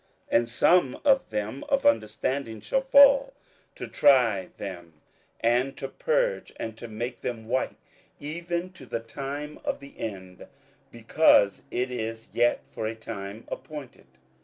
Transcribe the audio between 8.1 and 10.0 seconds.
even to the time of the